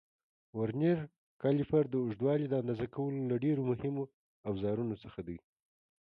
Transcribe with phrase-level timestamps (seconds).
[0.57, 0.97] ورنیر
[1.41, 4.03] کالیپر د اوږدوالي د اندازه کولو له ډېرو مهمو
[4.49, 5.37] اوزارونو څخه دی.